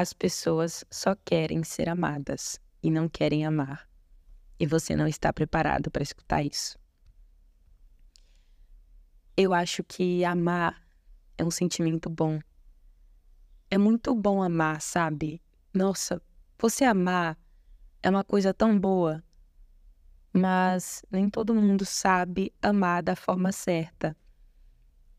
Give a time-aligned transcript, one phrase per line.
[0.00, 3.86] as pessoas só querem ser amadas e não querem amar.
[4.58, 6.78] E você não está preparado para escutar isso.
[9.36, 10.82] Eu acho que amar
[11.36, 12.40] é um sentimento bom.
[13.70, 15.42] É muito bom amar, sabe?
[15.72, 16.22] Nossa,
[16.58, 17.38] você amar
[18.02, 19.22] é uma coisa tão boa.
[20.32, 24.16] Mas nem todo mundo sabe amar da forma certa.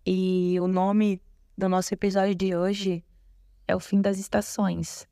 [0.03, 1.21] E o nome
[1.55, 3.05] do nosso episódio de hoje
[3.71, 5.07] é O Fim das Estações.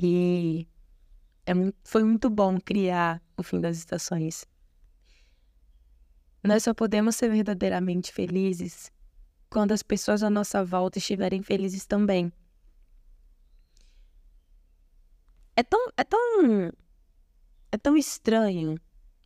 [0.00, 0.68] E
[1.46, 4.44] é, foi muito bom criar O Fim das Estações.
[6.44, 8.92] Nós só podemos ser verdadeiramente felizes
[9.50, 12.32] quando as pessoas à nossa volta estiverem felizes também.
[15.56, 16.72] É tão, é tão,
[17.72, 18.78] é tão estranho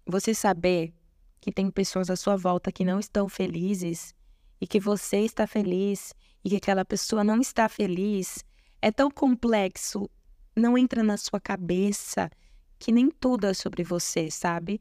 [0.07, 0.95] você saber
[1.41, 4.15] que tem pessoas à sua volta que não estão felizes
[4.61, 8.45] e que você está feliz e que aquela pessoa não está feliz.
[8.81, 10.09] É tão complexo,
[10.57, 12.31] não entra na sua cabeça
[12.79, 14.81] que nem tudo é sobre você, sabe?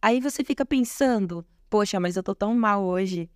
[0.00, 3.28] Aí você fica pensando, poxa, mas eu tô tão mal hoje.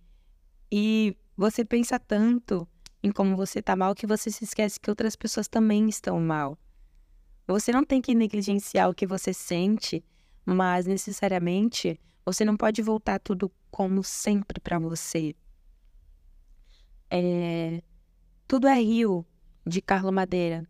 [0.71, 2.65] E você pensa tanto
[3.03, 6.57] em como você tá mal que você se esquece que outras pessoas também estão mal.
[7.45, 10.03] Você não tem que negligenciar o que você sente,
[10.45, 15.35] mas necessariamente você não pode voltar tudo como sempre para você.
[17.17, 17.81] É...
[18.45, 19.25] Tudo é rio,
[19.65, 20.67] de Carlo Madeira.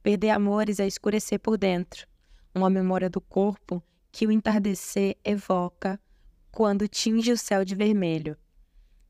[0.00, 2.06] Perder amores é escurecer por dentro,
[2.54, 3.82] uma memória do corpo
[4.12, 6.00] que o entardecer evoca
[6.52, 8.36] quando tinge o céu de vermelho.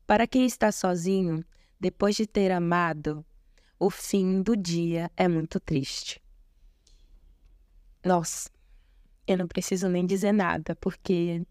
[0.07, 1.45] Para quem está sozinho,
[1.79, 3.23] depois de ter amado,
[3.77, 6.19] o fim do dia é muito triste.
[8.03, 8.49] Nossa,
[9.27, 11.45] eu não preciso nem dizer nada, porque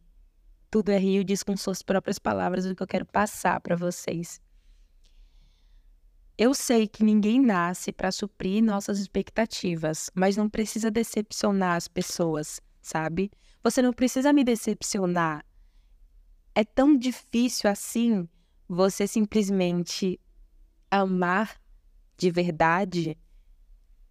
[0.68, 4.41] tudo é Rio diz com suas próprias palavras o que eu quero passar para vocês.
[6.38, 12.60] Eu sei que ninguém nasce para suprir nossas expectativas, mas não precisa decepcionar as pessoas,
[12.80, 13.30] sabe?
[13.62, 15.44] Você não precisa me decepcionar
[16.54, 18.28] é tão difícil assim
[18.68, 20.20] você simplesmente
[20.90, 21.60] amar
[22.16, 23.18] de verdade,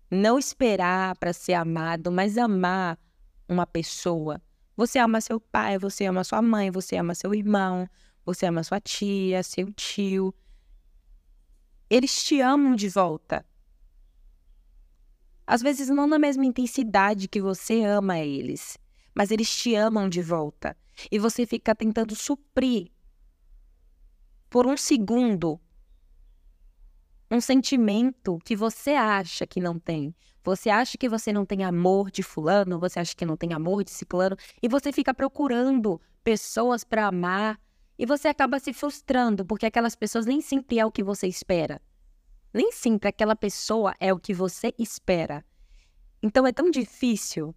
[0.09, 2.99] não esperar para ser amado, mas amar
[3.47, 4.41] uma pessoa.
[4.75, 7.87] Você ama seu pai, você ama sua mãe, você ama seu irmão,
[8.25, 10.33] você ama sua tia, seu tio.
[11.91, 13.45] Eles te amam de volta.
[15.45, 18.77] Às vezes não na mesma intensidade que você ama eles,
[19.13, 20.77] mas eles te amam de volta.
[21.11, 22.89] E você fica tentando suprir
[24.49, 25.59] por um segundo
[27.29, 30.15] um sentimento que você acha que não tem.
[30.45, 33.83] Você acha que você não tem amor de fulano, você acha que não tem amor
[33.83, 37.59] de ciclano, e você fica procurando pessoas para amar,
[37.97, 41.81] e você acaba se frustrando, porque aquelas pessoas nem sempre é o que você espera.
[42.53, 45.45] Nem sempre aquela pessoa é o que você espera.
[46.21, 47.55] Então é tão difícil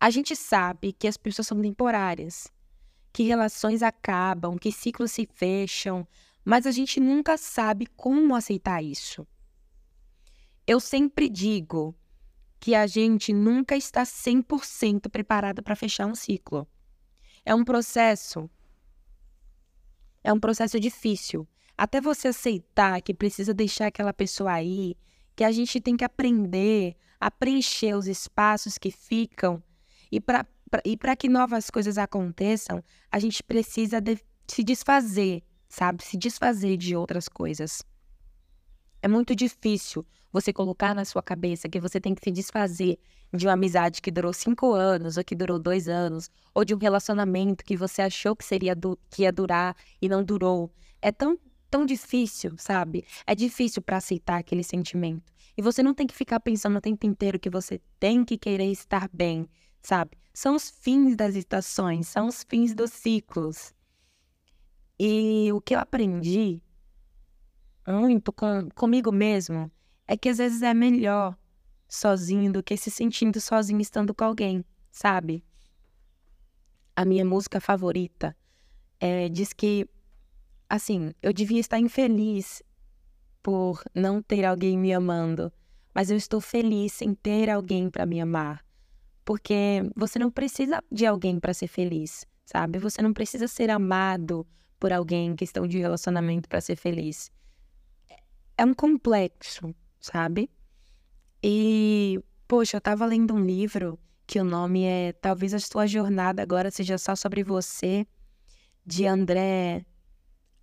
[0.00, 2.46] a gente sabe que as pessoas são temporárias,
[3.12, 6.06] que relações acabam, que ciclos se fecham,
[6.44, 9.26] mas a gente nunca sabe como aceitar isso.
[10.66, 11.96] Eu sempre digo
[12.60, 16.66] que a gente nunca está 100% preparado para fechar um ciclo.
[17.48, 18.50] É um processo
[20.22, 21.48] é um processo difícil.
[21.78, 24.94] Até você aceitar que precisa deixar aquela pessoa aí,
[25.34, 29.62] que a gente tem que aprender a preencher os espaços que ficam
[30.12, 36.04] e para que novas coisas aconteçam, a gente precisa de, se desfazer, sabe?
[36.04, 37.82] Se desfazer de outras coisas.
[39.00, 42.98] É muito difícil você colocar na sua cabeça que você tem que se desfazer
[43.32, 46.78] de uma amizade que durou cinco anos, ou que durou dois anos, ou de um
[46.78, 48.76] relacionamento que você achou que seria
[49.10, 50.72] que ia durar e não durou.
[51.00, 51.38] É tão,
[51.70, 53.04] tão difícil, sabe?
[53.26, 55.32] É difícil para aceitar aquele sentimento.
[55.56, 58.70] E você não tem que ficar pensando o tempo inteiro que você tem que querer
[58.70, 59.48] estar bem,
[59.82, 60.16] sabe?
[60.32, 63.74] São os fins das estações, são os fins dos ciclos.
[64.98, 66.62] E o que eu aprendi
[67.92, 69.70] muito com, comigo mesmo
[70.06, 71.36] é que às vezes é melhor
[71.88, 75.42] sozinho do que se sentindo sozinho estando com alguém, sabe?
[76.94, 78.36] A minha música favorita
[79.00, 79.88] é, diz que,
[80.68, 82.62] assim, eu devia estar infeliz
[83.42, 85.52] por não ter alguém me amando,
[85.94, 88.64] mas eu estou feliz em ter alguém para me amar.
[89.24, 92.78] Porque você não precisa de alguém para ser feliz, sabe?
[92.78, 94.46] Você não precisa ser amado
[94.78, 97.30] por alguém em questão de relacionamento para ser feliz.
[98.58, 100.50] É um complexo, sabe?
[101.40, 102.18] E,
[102.48, 103.96] poxa, eu tava lendo um livro
[104.26, 108.04] que o nome é Talvez a sua jornada agora seja só sobre você,
[108.84, 109.86] de André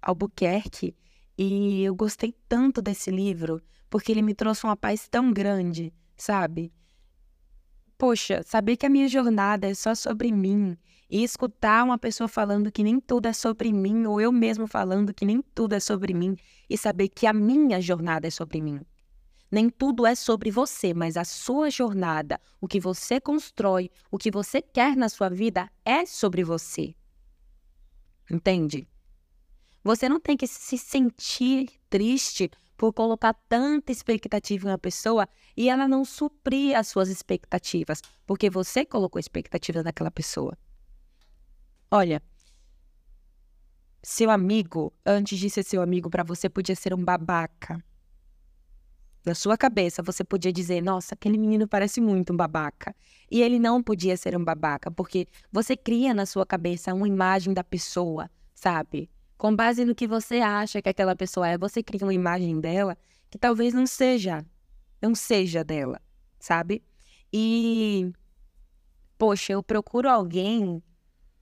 [0.02, 0.94] Albuquerque.
[1.38, 6.74] E eu gostei tanto desse livro porque ele me trouxe uma paz tão grande, sabe?
[7.98, 10.78] Poxa, saber que a minha jornada é só sobre mim
[11.10, 15.14] e escutar uma pessoa falando que nem tudo é sobre mim, ou eu mesmo falando
[15.14, 16.36] que nem tudo é sobre mim,
[16.70, 18.82] e saber que a minha jornada é sobre mim.
[19.52, 24.32] Nem tudo é sobre você, mas a sua jornada, o que você constrói, o que
[24.32, 26.96] você quer na sua vida é sobre você.
[28.30, 28.88] Entende?
[29.84, 35.70] Você não tem que se sentir triste por colocar tanta expectativa em uma pessoa e
[35.70, 40.58] ela não suprir as suas expectativas, porque você colocou expectativas naquela pessoa.
[41.92, 42.22] Olha,
[44.02, 47.84] seu amigo, antes de ser seu amigo para você, podia ser um babaca.
[49.26, 52.96] Na sua cabeça, você podia dizer: Nossa, aquele menino parece muito um babaca.
[53.30, 57.54] E ele não podia ser um babaca, porque você cria na sua cabeça uma imagem
[57.54, 59.10] da pessoa, sabe?
[59.38, 62.96] Com base no que você acha que aquela pessoa é, você cria uma imagem dela
[63.30, 64.46] que talvez não seja,
[65.02, 66.00] não seja dela,
[66.40, 66.84] sabe?
[67.34, 68.14] E,
[69.18, 70.82] poxa, eu procuro alguém,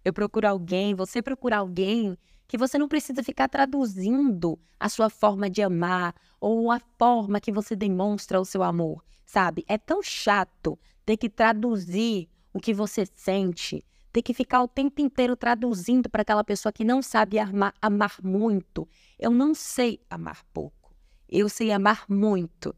[0.03, 2.17] eu procuro alguém, você procura alguém
[2.47, 7.51] que você não precisa ficar traduzindo a sua forma de amar ou a forma que
[7.51, 9.63] você demonstra o seu amor, sabe?
[9.67, 15.01] É tão chato ter que traduzir o que você sente, ter que ficar o tempo
[15.01, 18.87] inteiro traduzindo para aquela pessoa que não sabe amar, amar muito.
[19.17, 20.93] Eu não sei amar pouco,
[21.27, 22.75] eu sei amar muito,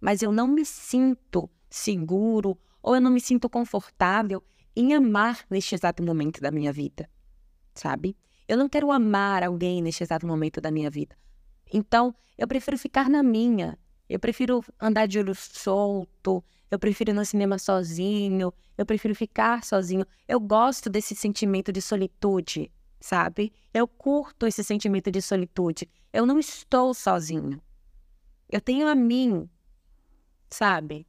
[0.00, 4.42] mas eu não me sinto seguro ou eu não me sinto confortável
[4.76, 7.08] em amar neste exato momento da minha vida,
[7.74, 8.16] sabe?
[8.46, 11.16] Eu não quero amar alguém neste exato momento da minha vida.
[11.72, 13.78] Então, eu prefiro ficar na minha.
[14.08, 16.42] Eu prefiro andar de olho solto.
[16.70, 18.52] Eu prefiro ir no cinema sozinho.
[18.76, 20.06] Eu prefiro ficar sozinho.
[20.26, 22.70] Eu gosto desse sentimento de solitude,
[23.00, 23.52] sabe?
[23.74, 25.90] Eu curto esse sentimento de solitude.
[26.12, 27.60] Eu não estou sozinho.
[28.48, 29.48] Eu tenho a mim,
[30.48, 31.06] sabe?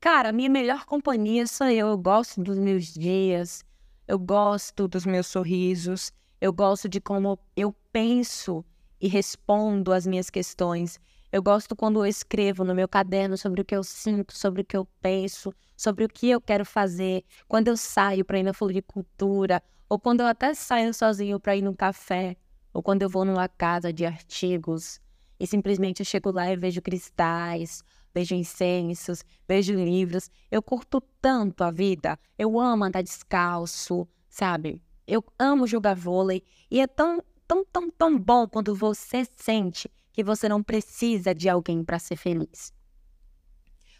[0.00, 1.88] Cara, a minha melhor companhia sou eu.
[1.88, 3.64] Eu gosto dos meus dias.
[4.06, 6.12] Eu gosto dos meus sorrisos.
[6.40, 8.64] Eu gosto de como eu penso
[9.00, 11.00] e respondo às minhas questões.
[11.32, 14.64] Eu gosto quando eu escrevo no meu caderno sobre o que eu sinto, sobre o
[14.64, 17.24] que eu penso, sobre o que eu quero fazer.
[17.48, 21.62] Quando eu saio para ir na floricultura, ou quando eu até saio sozinho para ir
[21.62, 22.36] num café,
[22.72, 25.00] ou quando eu vou numa casa de artigos
[25.38, 27.82] e simplesmente eu chego lá e vejo cristais,
[28.16, 30.30] vejo incensos, vejo livros.
[30.50, 32.18] Eu curto tanto a vida.
[32.38, 34.82] Eu amo andar descalço, sabe?
[35.06, 40.24] Eu amo jogar vôlei e é tão, tão, tão, tão bom quando você sente que
[40.24, 42.72] você não precisa de alguém para ser feliz.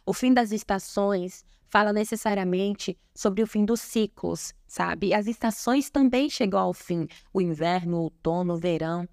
[0.06, 5.12] O fim das estações fala necessariamente sobre o fim dos ciclos, sabe?
[5.12, 7.06] As estações também chegam ao fim.
[7.34, 9.06] O inverno, o outono, o verão.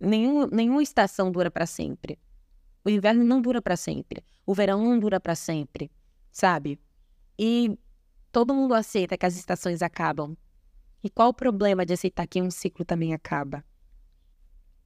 [0.00, 2.18] Nenhum, nenhuma estação dura para sempre.
[2.84, 4.24] O inverno não dura para sempre.
[4.44, 5.90] O verão não dura para sempre,
[6.30, 6.80] sabe?
[7.38, 7.78] E
[8.30, 10.36] todo mundo aceita que as estações acabam.
[11.02, 13.64] E qual o problema de aceitar que um ciclo também acaba?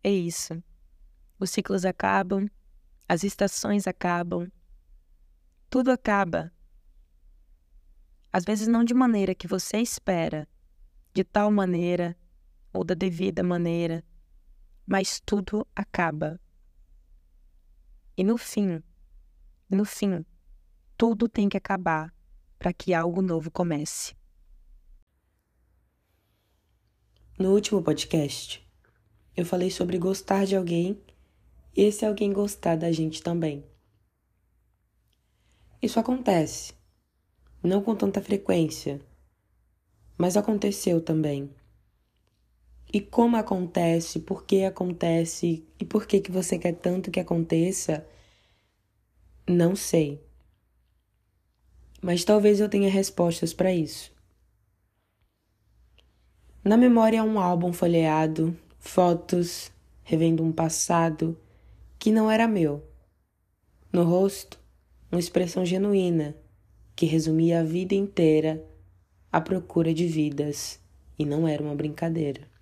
[0.02, 0.62] É isso.
[1.38, 2.48] Os ciclos acabam,
[3.08, 4.50] as estações acabam,
[5.68, 6.52] tudo acaba.
[8.32, 10.48] Às vezes não de maneira que você espera,
[11.14, 12.16] de tal maneira
[12.72, 14.04] ou da devida maneira,
[14.86, 16.38] mas tudo acaba.
[18.16, 18.82] E no fim,
[19.68, 20.24] no fim,
[20.96, 22.14] tudo tem que acabar
[22.58, 24.14] para que algo novo comece.
[27.38, 28.66] No último podcast,
[29.36, 30.98] eu falei sobre gostar de alguém
[31.76, 33.62] e esse alguém gostar da gente também.
[35.82, 36.72] Isso acontece,
[37.62, 38.98] não com tanta frequência,
[40.16, 41.54] mas aconteceu também.
[42.96, 48.08] E como acontece, por que acontece e por que que você quer tanto que aconteça,
[49.46, 50.18] não sei.
[52.00, 54.10] Mas talvez eu tenha respostas para isso.
[56.64, 59.70] Na memória, um álbum folheado, fotos,
[60.02, 61.38] revendo um passado
[61.98, 62.82] que não era meu.
[63.92, 64.58] No rosto,
[65.12, 66.34] uma expressão genuína
[66.96, 68.66] que resumia a vida inteira
[69.30, 70.80] à procura de vidas
[71.18, 72.55] e não era uma brincadeira.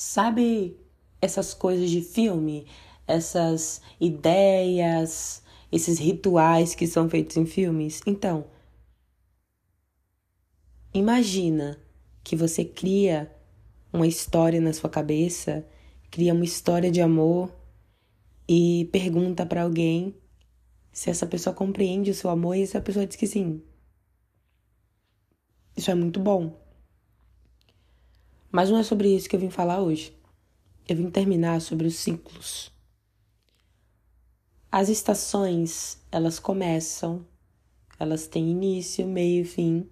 [0.00, 0.76] Sabe
[1.20, 2.68] essas coisas de filme,
[3.04, 8.00] essas ideias, esses rituais que são feitos em filmes?
[8.06, 8.44] Então,
[10.94, 11.78] Imagina
[12.22, 13.28] que você cria
[13.92, 15.66] uma história na sua cabeça,
[16.12, 17.52] cria uma história de amor
[18.48, 20.14] e pergunta para alguém
[20.92, 23.62] se essa pessoa compreende o seu amor e essa pessoa diz que sim.
[25.76, 26.67] Isso é muito bom.
[28.50, 30.16] Mas não é sobre isso que eu vim falar hoje.
[30.88, 32.72] eu vim terminar sobre os ciclos.
[34.72, 37.26] As estações, elas começam,
[37.98, 39.88] elas têm início, meio e fim.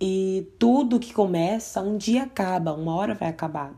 [0.00, 3.74] E tudo que começa um dia acaba, uma hora vai acabar.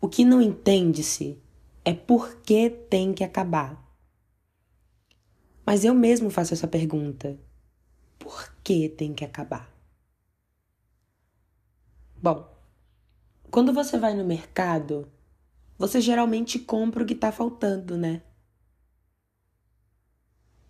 [0.00, 1.38] O que não entende-se
[1.84, 3.82] é por que tem que acabar.
[5.64, 7.38] Mas eu mesmo faço essa pergunta:
[8.18, 9.71] por que tem que acabar?
[12.22, 12.48] Bom,
[13.50, 15.10] quando você vai no mercado,
[15.76, 18.22] você geralmente compra o que está faltando, né?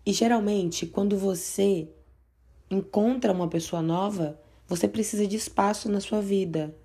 [0.03, 1.87] E geralmente, quando você
[2.71, 6.75] encontra uma pessoa nova, você precisa de espaço na sua vida.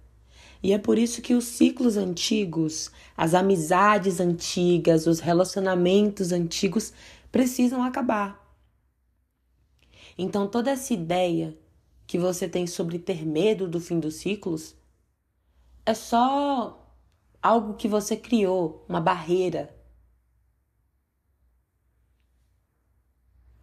[0.62, 6.92] E é por isso que os ciclos antigos, as amizades antigas, os relacionamentos antigos
[7.32, 8.54] precisam acabar.
[10.18, 11.56] Então, toda essa ideia
[12.08, 14.74] que você tem sobre ter medo do fim dos ciclos
[15.84, 16.90] é só
[17.40, 19.76] algo que você criou, uma barreira.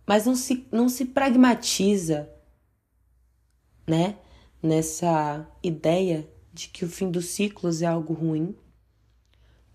[0.05, 2.31] Mas não se, não se pragmatiza,
[3.87, 4.19] né?
[4.61, 8.55] Nessa ideia de que o fim dos ciclos é algo ruim,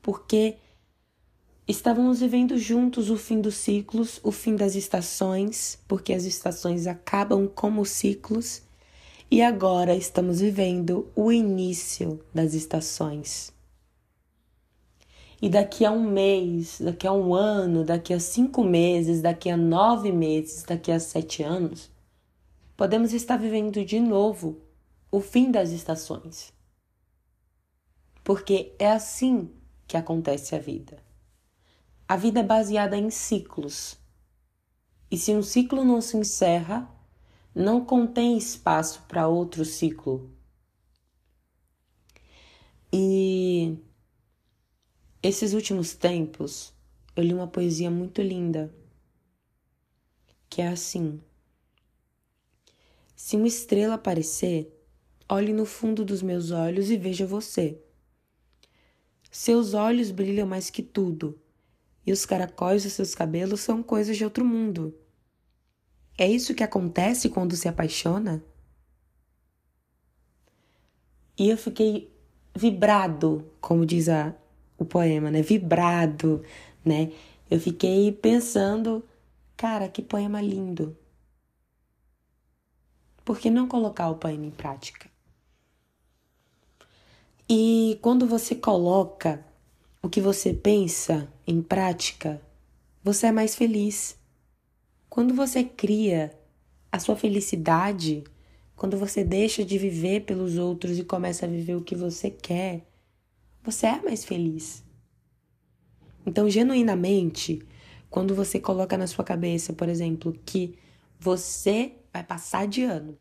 [0.01, 0.57] porque
[1.71, 7.47] Estávamos vivendo juntos o fim dos ciclos, o fim das estações, porque as estações acabam
[7.47, 8.63] como ciclos,
[9.31, 13.53] e agora estamos vivendo o início das estações.
[15.41, 19.57] E daqui a um mês, daqui a um ano, daqui a cinco meses, daqui a
[19.57, 21.89] nove meses, daqui a sete anos,
[22.77, 24.59] podemos estar vivendo de novo
[25.09, 26.53] o fim das estações.
[28.25, 29.49] Porque é assim
[29.87, 31.10] que acontece a vida.
[32.11, 33.97] A vida é baseada em ciclos.
[35.09, 36.91] E se um ciclo não se encerra,
[37.55, 40.29] não contém espaço para outro ciclo.
[42.93, 43.79] E
[45.23, 46.73] esses últimos tempos
[47.15, 48.75] eu li uma poesia muito linda
[50.49, 51.21] que é assim:
[53.15, 54.85] Se uma estrela aparecer,
[55.29, 57.81] olhe no fundo dos meus olhos e veja você.
[59.31, 61.41] Seus olhos brilham mais que tudo
[62.07, 64.95] e os caracóis dos seus cabelos são coisas de outro mundo.
[66.19, 68.45] É isso que acontece quando se apaixona?
[71.39, 72.15] E eu fiquei
[72.55, 74.35] vibrado, como diz a,
[74.77, 75.41] o poema, né?
[75.41, 76.45] Vibrado,
[76.85, 77.13] né?
[77.51, 79.03] Eu fiquei pensando,
[79.57, 80.97] cara, que poema lindo.
[83.25, 85.11] Por que não colocar o poema em prática?
[87.49, 89.45] E quando você coloca
[90.03, 92.41] o que você pensa em prática,
[93.03, 94.19] você é mais feliz.
[95.09, 96.33] Quando você cria
[96.91, 98.25] a sua felicidade,
[98.75, 102.87] quando você deixa de viver pelos outros e começa a viver o que você quer,
[103.63, 104.83] você é mais feliz.
[106.25, 107.63] Então, genuinamente,
[108.09, 110.79] quando você coloca na sua cabeça, por exemplo, que
[111.19, 113.19] você vai passar de ano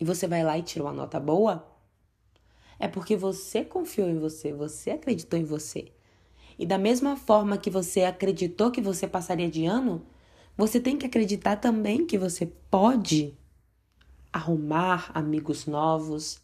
[0.00, 1.66] e você vai lá e tira uma nota boa,
[2.78, 5.92] é porque você confiou em você, você acreditou em você.
[6.58, 10.04] E da mesma forma que você acreditou que você passaria de ano,
[10.56, 13.36] você tem que acreditar também que você pode
[14.32, 16.40] arrumar amigos novos,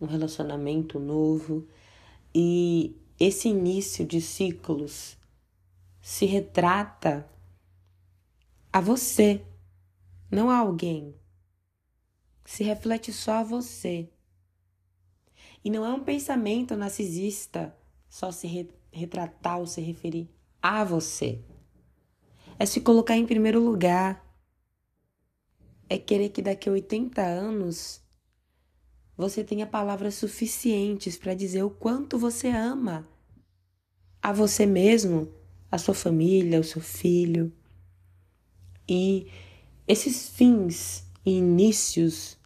[0.00, 1.66] um relacionamento novo.
[2.34, 5.16] E esse início de ciclos
[6.00, 7.28] se retrata
[8.72, 9.44] a você,
[10.30, 11.14] não a alguém.
[12.44, 14.08] Se reflete só a você.
[15.64, 17.76] E não é um pensamento narcisista
[18.08, 20.28] só se re retratar ou se referir
[20.60, 21.40] a você.
[22.58, 24.22] É se colocar em primeiro lugar.
[25.88, 28.02] É querer que daqui a 80 anos
[29.16, 33.08] você tenha palavras suficientes para dizer o quanto você ama
[34.22, 35.32] a você mesmo,
[35.70, 37.52] a sua família, o seu filho.
[38.88, 39.26] E
[39.86, 42.38] esses fins e inícios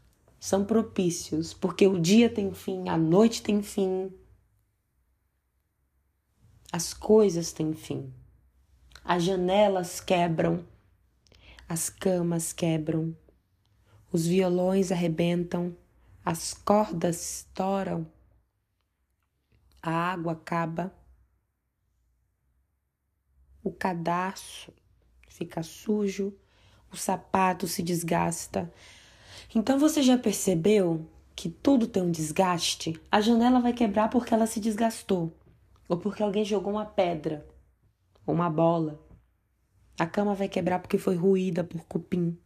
[0.47, 4.15] são propícios, porque o dia tem fim, a noite tem fim,
[6.71, 8.15] as coisas têm fim.
[9.05, 10.65] As janelas quebram,
[11.69, 13.17] as camas quebram,
[14.13, 15.77] os violões arrebentam,
[16.25, 18.07] as cordas estouram,
[19.83, 20.95] a água acaba,
[23.65, 24.73] o cadarço
[25.27, 26.33] fica sujo,
[26.93, 28.73] o sapato se desgasta,
[29.55, 33.01] então você já percebeu que tudo tem um desgaste?
[33.11, 35.33] A janela vai quebrar porque ela se desgastou,
[35.89, 37.47] ou porque alguém jogou uma pedra,
[38.27, 39.01] ou uma bola.
[39.99, 42.39] A cama vai quebrar porque foi ruída por cupim.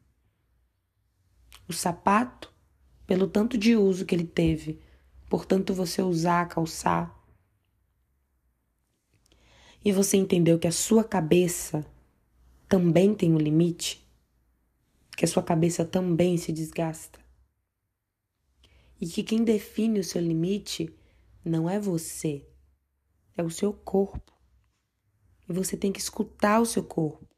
[1.69, 2.52] O sapato,
[3.07, 4.80] pelo tanto de uso que ele teve,
[5.28, 7.16] portanto você usar, calçar.
[9.85, 11.87] E você entendeu que a sua cabeça
[12.69, 14.07] também tem um limite?
[15.21, 17.21] Que a sua cabeça também se desgasta?
[18.99, 20.91] E que quem define o seu limite
[21.45, 22.49] não é você,
[23.37, 24.33] é o seu corpo.
[25.47, 27.29] E você tem que escutar o seu corpo.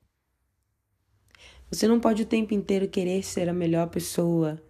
[1.73, 4.63] Você não pode o tempo inteiro querer ser a melhor pessoa.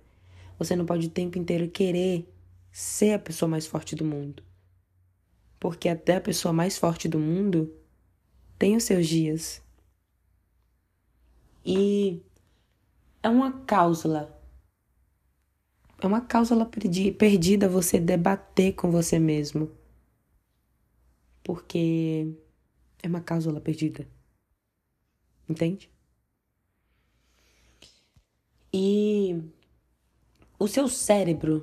[0.59, 2.26] Você não pode o tempo inteiro querer
[2.71, 4.42] ser a pessoa mais forte do mundo.
[5.61, 7.71] Porque até a pessoa mais forte do mundo
[8.59, 9.62] tem os seus dias.
[11.62, 12.23] E
[13.22, 14.38] é uma cláusula.
[16.00, 19.70] É uma cláusula perdida você debater com você mesmo.
[21.44, 22.34] Porque
[23.02, 24.06] é uma cláusula perdida.
[25.48, 25.90] Entende?
[28.74, 29.40] E
[30.58, 31.62] o seu cérebro,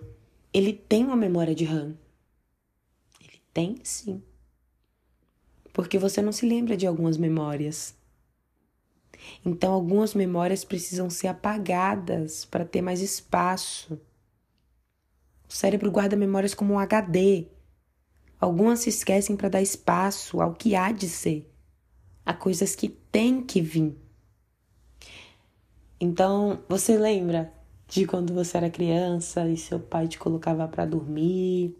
[0.53, 1.97] ele tem uma memória de RAM.
[3.21, 4.23] Ele tem, sim.
[5.73, 7.98] Porque você não se lembra de algumas memórias.
[9.45, 13.99] Então, algumas memórias precisam ser apagadas para ter mais espaço.
[15.47, 17.47] O cérebro guarda memórias como um HD.
[18.39, 21.51] Algumas se esquecem para dar espaço ao que há de ser,
[22.25, 23.97] a coisas que têm que vir.
[25.99, 27.53] Então, você lembra
[27.87, 31.75] de quando você era criança e seu pai te colocava para dormir?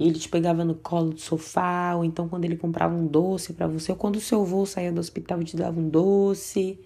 [0.00, 3.66] Ele te pegava no colo do sofá, ou então quando ele comprava um doce para
[3.68, 6.80] você, ou quando o seu avô saía do hospital e te dava um doce.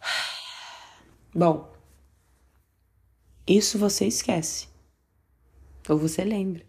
[1.32, 1.72] Bom,
[3.46, 4.68] isso você esquece.
[5.88, 6.66] Ou você lembra.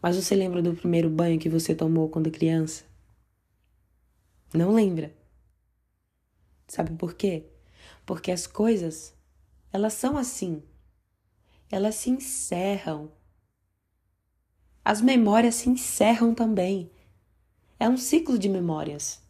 [0.00, 2.84] Mas você lembra do primeiro banho que você tomou quando criança?
[4.54, 5.14] Não lembra.
[6.66, 7.44] Sabe por quê?
[8.06, 9.14] Porque as coisas,
[9.70, 10.62] elas são assim.
[11.70, 13.12] Elas se encerram.
[14.84, 16.90] As memórias se encerram também.
[17.78, 19.22] É um ciclo de memórias.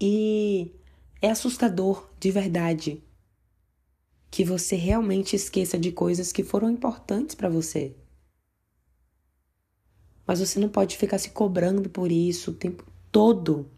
[0.00, 0.72] E
[1.20, 3.02] é assustador, de verdade,
[4.30, 7.96] que você realmente esqueça de coisas que foram importantes para você.
[10.26, 13.68] Mas você não pode ficar se cobrando por isso o tempo todo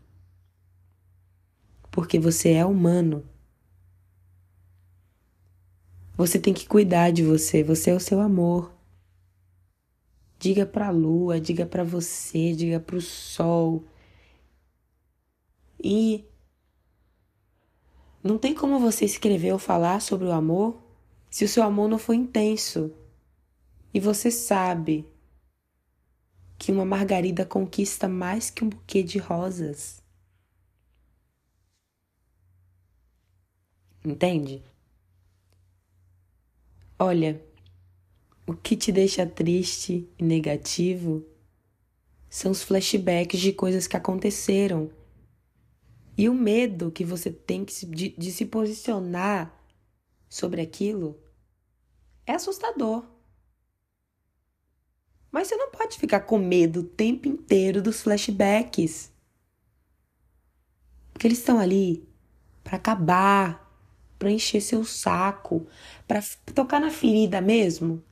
[1.90, 3.24] porque você é humano.
[6.20, 8.70] Você tem que cuidar de você, você é o seu amor.
[10.38, 13.82] Diga para a lua, diga para você, diga para o sol.
[15.82, 16.26] E
[18.22, 20.78] não tem como você escrever ou falar sobre o amor
[21.30, 22.92] se o seu amor não for intenso.
[23.94, 25.08] E você sabe
[26.58, 30.02] que uma margarida conquista mais que um buquê de rosas.
[34.04, 34.62] Entende?
[37.02, 37.42] Olha,
[38.46, 41.26] o que te deixa triste e negativo
[42.28, 44.90] são os flashbacks de coisas que aconteceram.
[46.14, 49.58] E o medo que você tem que se, de, de se posicionar
[50.28, 51.18] sobre aquilo
[52.26, 53.08] é assustador.
[55.32, 59.10] Mas você não pode ficar com medo o tempo inteiro dos flashbacks.
[61.14, 62.06] Porque eles estão ali
[62.62, 63.69] para acabar
[64.20, 65.66] para encher seu saco,
[66.06, 66.20] para
[66.54, 68.04] tocar na ferida mesmo.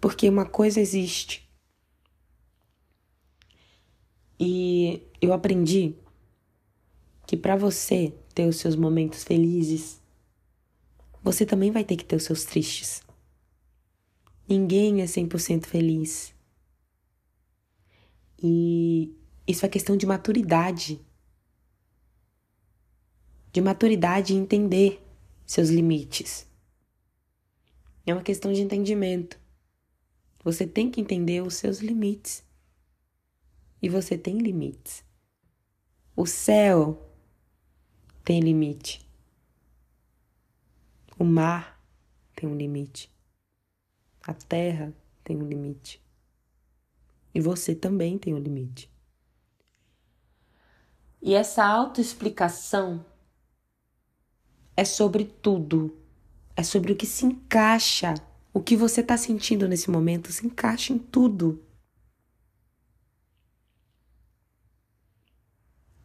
[0.00, 1.46] Porque uma coisa existe.
[4.40, 5.94] E eu aprendi
[7.26, 10.00] que para você ter os seus momentos felizes,
[11.22, 13.02] você também vai ter que ter os seus tristes.
[14.48, 16.34] Ninguém é 100% feliz.
[18.42, 19.14] E
[19.46, 20.98] isso é questão de maturidade
[23.54, 25.00] de maturidade e entender
[25.46, 26.44] seus limites.
[28.04, 29.38] É uma questão de entendimento.
[30.42, 32.44] Você tem que entender os seus limites.
[33.80, 35.04] E você tem limites.
[36.16, 37.00] O céu
[38.24, 39.08] tem limite.
[41.16, 41.80] O mar
[42.34, 43.08] tem um limite.
[44.20, 46.02] A terra tem um limite.
[47.32, 48.90] E você também tem um limite.
[51.22, 53.13] E essa autoexplicação
[54.76, 55.96] é sobre tudo.
[56.56, 58.14] É sobre o que se encaixa.
[58.52, 61.62] O que você está sentindo nesse momento se encaixa em tudo.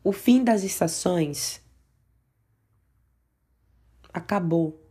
[0.04, 1.62] O fim das estações
[4.12, 4.84] acabou.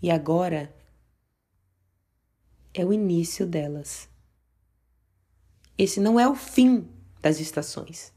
[0.00, 0.74] E agora
[2.72, 4.08] é o início delas.
[5.76, 6.88] Esse não é o fim
[7.20, 8.12] das estações.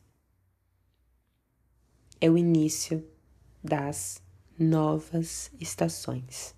[2.22, 3.09] É o início
[3.63, 4.22] das
[4.58, 6.56] novas estações.